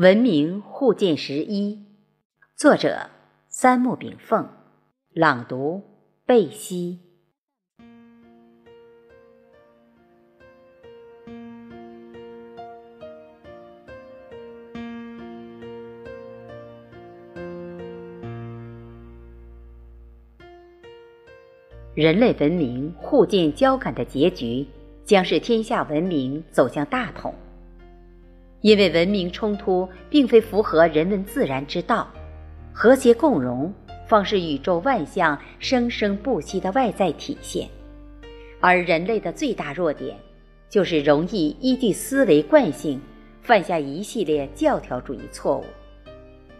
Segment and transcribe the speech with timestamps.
[0.00, 1.78] 文明互鉴十一，
[2.56, 3.10] 作者
[3.48, 4.48] 三木炳凤，
[5.12, 5.82] 朗读
[6.24, 7.00] 贝西。
[21.94, 24.66] 人类文明互鉴交感的结局，
[25.04, 27.34] 将是天下文明走向大同。
[28.60, 32.06] 因为文明冲突并非符合人文自然之道，
[32.72, 33.72] 和谐共荣
[34.06, 37.68] 方是宇宙万象生生不息的外在体现。
[38.60, 40.14] 而人类的最大弱点，
[40.68, 43.00] 就是容易依据思维惯性，
[43.40, 45.64] 犯下一系列教条主义错误。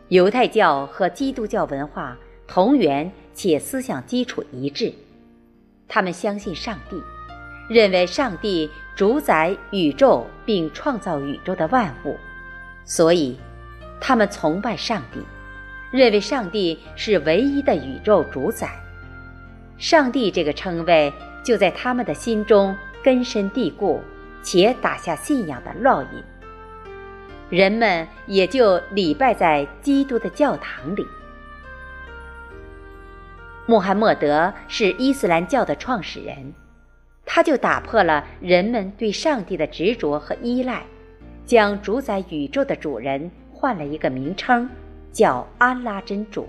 [0.08, 4.92] 犹太教和基督教文化同源且思想基础一致，
[5.86, 6.96] 他们相信上帝。
[7.70, 12.18] 认为上帝主宰宇宙并创造宇宙的万物，
[12.84, 13.38] 所以
[14.00, 15.20] 他们崇拜上帝，
[15.92, 18.68] 认为上帝是唯一的宇宙主宰。
[19.78, 21.12] 上帝这个称谓
[21.44, 24.00] 就在他们的心中根深蒂固，
[24.42, 26.24] 且打下信仰的烙印。
[27.50, 31.06] 人们也就礼拜在基督的教堂里。
[33.66, 36.52] 穆罕默德是伊斯兰教的创始人。
[37.32, 40.82] 他就打破了人们对上帝的执着和依赖，
[41.46, 44.68] 将主宰宇宙的主人换了一个名称，
[45.12, 46.48] 叫安拉真主。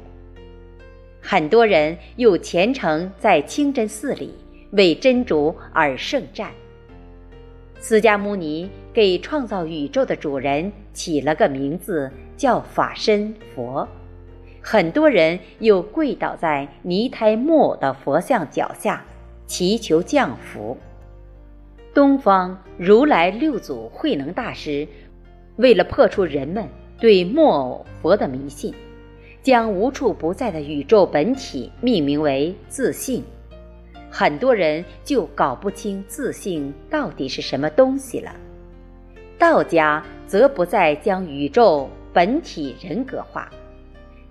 [1.21, 4.33] 很多人又虔诚在清真寺里
[4.71, 6.49] 为真主而圣战。
[7.79, 13.87] 释迦牟尼给创造宇宙的主人起了个名字，叫法身佛。
[14.59, 19.05] 很多人又跪倒在泥胎木偶的佛像脚下。
[19.51, 20.77] 祈求降福。
[21.93, 24.87] 东方如来六祖慧能大师，
[25.57, 26.65] 为了破除人们
[26.97, 28.73] 对木偶佛的迷信，
[29.43, 33.21] 将无处不在的宇宙本体命名为自信。
[34.09, 38.33] 很多人就搞不清自信到底是什么东西了。
[39.37, 43.51] 道家则不再将宇宙本体人格化，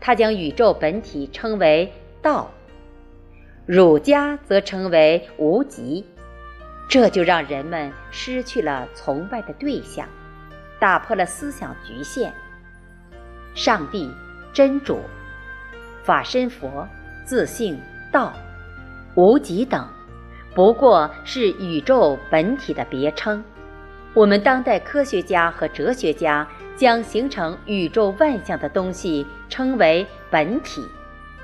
[0.01, 2.51] 他将宇宙本体称为道。
[3.73, 6.05] 儒家则称为无极，
[6.89, 10.09] 这就让人们失去了崇拜的对象，
[10.81, 12.35] 打破了思想局限。
[13.55, 14.13] 上帝、
[14.53, 14.99] 真主、
[16.03, 16.85] 法身佛、
[17.25, 18.33] 自性、道、
[19.15, 19.87] 无极等，
[20.53, 23.41] 不过是宇宙本体的别称。
[24.15, 26.45] 我们当代科学家和哲学家
[26.75, 30.85] 将形成宇宙万象的东西称为本体。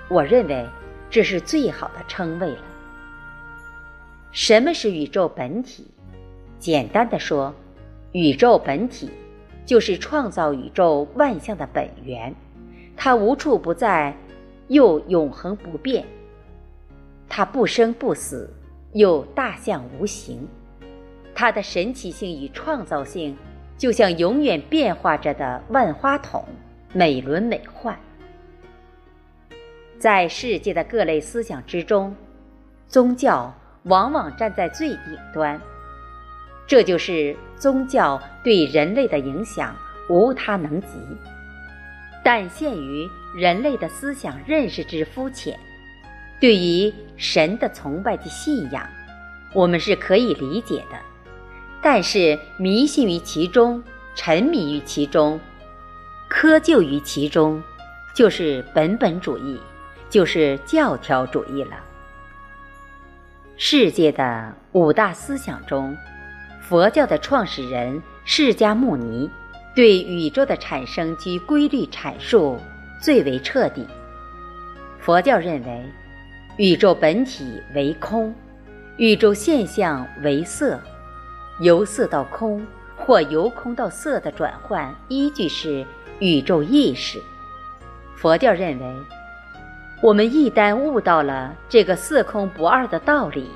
[0.08, 0.68] 我认为。
[1.16, 2.62] 这是最好的称谓了。
[4.32, 5.86] 什么是宇宙本体？
[6.58, 7.54] 简单的说，
[8.12, 9.08] 宇宙本体
[9.64, 12.34] 就是创造宇宙万象的本源，
[12.98, 14.14] 它无处不在，
[14.68, 16.04] 又永恒不变；
[17.30, 18.52] 它不生不死，
[18.92, 20.46] 又大象无形。
[21.34, 23.34] 它的神奇性与创造性，
[23.78, 26.44] 就像永远变化着的万花筒，
[26.92, 27.96] 美轮美奂。
[29.98, 32.14] 在世界的各类思想之中，
[32.86, 33.52] 宗教
[33.84, 35.60] 往往站在最顶端，
[36.66, 39.74] 这就是宗教对人类的影响
[40.08, 40.88] 无他能及。
[42.22, 45.58] 但限于人类的思想认识之肤浅，
[46.40, 48.86] 对于神的崇拜及信仰，
[49.54, 50.96] 我们是可以理解的；
[51.80, 53.82] 但是迷信于其中，
[54.14, 55.40] 沉迷于其中，
[56.28, 57.62] 窠臼于其中，
[58.14, 59.58] 就是本本主义。
[60.16, 61.76] 就是教条主义了。
[63.58, 65.94] 世界的五大思想中，
[66.62, 69.30] 佛教的创始人释迦牟尼
[69.74, 72.58] 对宇宙的产生及规律阐述
[72.98, 73.86] 最为彻底。
[74.98, 75.84] 佛教认为，
[76.56, 78.34] 宇宙本体为空，
[78.96, 80.80] 宇宙现象为色，
[81.60, 82.66] 由色到空
[82.96, 85.84] 或由空到色的转换依据是
[86.20, 87.20] 宇宙意识。
[88.16, 88.86] 佛教认为。
[90.02, 93.48] 我们一旦悟到了这个色空不二的道理，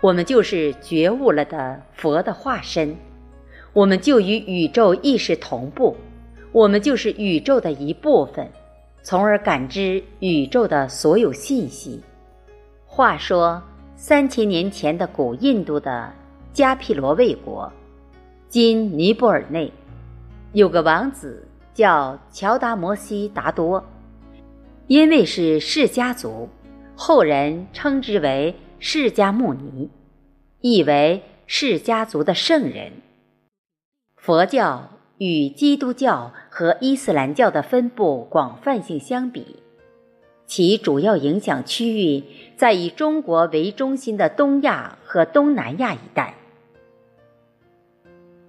[0.00, 2.96] 我们就是觉悟了的佛的化身，
[3.74, 5.94] 我们就与宇宙意识同步，
[6.50, 8.48] 我们就是宇宙的一部分，
[9.02, 12.02] 从而感知宇宙的所有信息。
[12.86, 13.62] 话说，
[13.94, 16.10] 三千年前的古印度的
[16.54, 17.70] 迦毗罗卫国，
[18.48, 19.70] 今尼泊尔内，
[20.52, 23.84] 有个王子叫乔达摩悉达多。
[24.88, 26.48] 因为是释迦族，
[26.94, 29.88] 后人称之为释迦牟尼，
[30.60, 32.92] 意为释迦族的圣人。
[34.16, 39.62] 佛教与基督教和伊斯兰教的分布广泛性相比，
[40.46, 42.24] 其主要影响区域
[42.56, 46.34] 在以中国为中心的东亚和东南亚一带。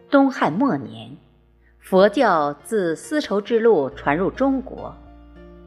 [0.09, 1.15] 东汉末年，
[1.80, 4.95] 佛教自丝绸之路传入中国，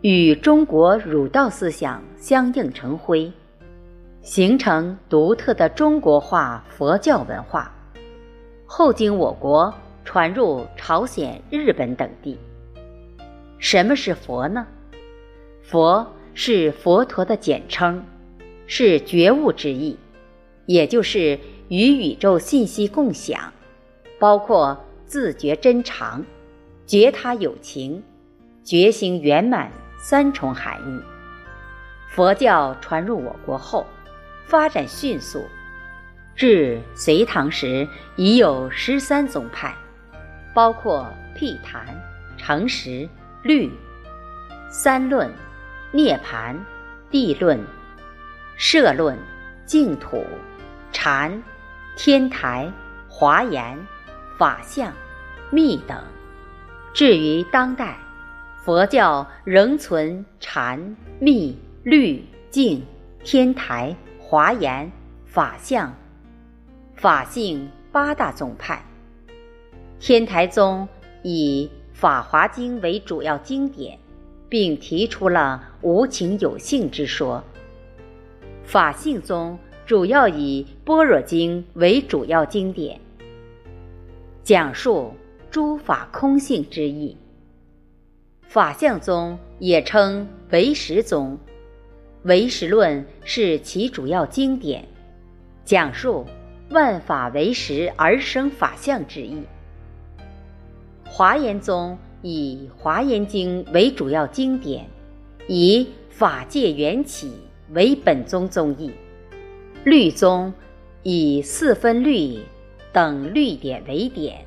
[0.09, 3.33] 与中国儒道思想相映成辉，
[4.23, 7.75] 形成独特的中国化佛教文化。
[8.67, 9.75] 后经我国。
[10.05, 12.39] 传入朝鲜、日本等地。
[13.59, 14.65] 什么是佛呢？
[15.65, 18.05] 佛是佛陀的简称，
[18.69, 19.99] 是觉悟之意，
[20.67, 21.37] 也就是
[21.67, 23.53] 与宇宙信息共享，
[24.21, 26.25] 包括自觉真常、
[26.87, 28.01] 觉他有情、
[28.63, 29.73] 觉行圆满
[30.09, 31.03] 三重含义。
[32.07, 33.85] 佛教传入我国后，
[34.47, 35.45] 发展迅速，
[36.37, 39.75] 至隋唐时已有十三宗派。
[40.55, 41.89] 包括辟坛、
[42.37, 43.09] 诚实、
[43.43, 43.69] 律、
[44.71, 45.29] 三论、
[45.91, 46.57] 涅盘、
[47.11, 47.61] 地论、
[48.57, 49.19] 社论、
[49.65, 50.25] 净土、
[50.93, 51.43] 禅、
[51.97, 52.73] 天台、
[53.09, 53.77] 华严、
[54.39, 54.93] 法相、
[55.51, 56.01] 密等。
[56.95, 57.99] 至于当代，
[58.67, 62.83] 佛教仍存禅、密、律、净、
[63.23, 64.91] 天台、华严、
[65.25, 65.95] 法相、
[66.97, 68.85] 法性八大宗派。
[70.01, 70.89] 天台宗
[71.23, 73.97] 以《法华经》为主要经典，
[74.49, 77.45] 并提出了无情有性之说。
[78.65, 82.99] 法性宗主要以《般若经》为主要经典，
[84.43, 85.15] 讲述
[85.53, 87.17] 诸法空性之意。
[88.49, 91.39] 法相宗也称唯识宗，
[92.23, 94.87] 唯识论是其主要经典，
[95.65, 96.25] 讲述
[96.71, 99.43] 万法唯识而生法相之意。
[101.05, 104.87] 华严宗以《华严经》为主要经典，
[105.49, 107.33] 以法界缘起
[107.71, 108.91] 为本宗宗义；
[109.85, 110.53] 律宗
[111.03, 112.39] 以四分律
[112.93, 114.45] 等律典为典。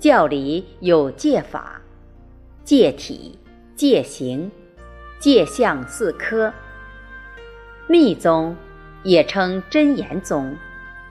[0.00, 1.80] 教理有戒法、
[2.64, 3.38] 戒体、
[3.76, 4.50] 戒行、
[5.18, 6.50] 戒相四科。
[7.86, 8.56] 密宗
[9.02, 10.56] 也称真言宗，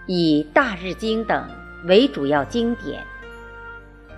[0.08, 1.48] 以《大日经》等
[1.86, 3.06] 为主要经典。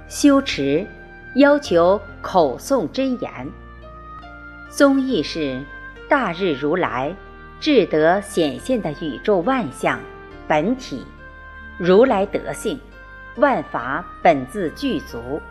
[0.07, 0.87] 修持
[1.35, 3.51] 要求口诵真言，
[4.69, 5.61] 宗义是
[6.07, 7.13] 大日如来
[7.59, 9.99] 智德显现的宇宙万象
[10.47, 11.03] 本体，
[11.77, 12.79] 如来德性，
[13.35, 15.41] 万法本自具足。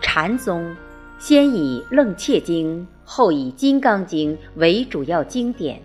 [0.00, 0.74] 禅宗
[1.18, 5.80] 先以楞切经，后以金刚经为主要经典，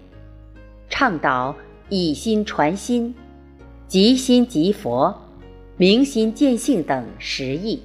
[0.89, 1.55] 倡导
[1.89, 3.13] 以心传心，
[3.87, 5.13] 即心即佛。
[5.75, 7.81] 明心见性等十义。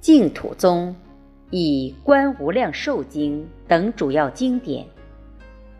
[0.00, 0.94] 净土宗
[1.50, 4.84] 以《观无量寿经》等主要经典，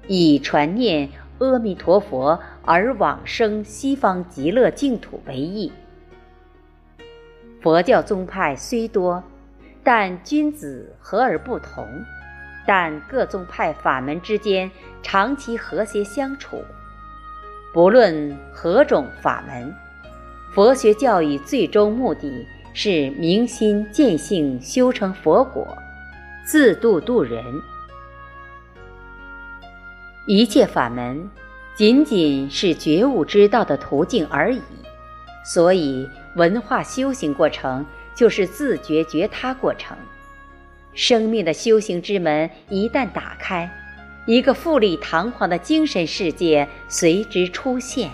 [0.07, 1.09] 以传念
[1.39, 5.73] 阿弥陀佛而往生西方极乐净土为义。
[7.67, 9.21] 佛教宗派虽多，
[9.83, 11.85] 但君子和而不同，
[12.65, 14.71] 但各宗派法门之间
[15.03, 16.63] 长期和谐相处，
[17.75, 19.75] 不论何种法门。
[20.55, 25.67] 佛学教育最终目的是明心见性，修成佛果，
[26.47, 27.43] 自度度人。
[30.29, 31.29] 一切法门
[31.75, 34.63] 仅仅是觉悟之道的途径而已，
[35.45, 39.97] 所以文化修行过程就是自觉觉他过程。
[40.95, 43.71] 生命的修行之门一旦打开，
[44.27, 48.11] 一个富丽堂皇的精神世界随之出现。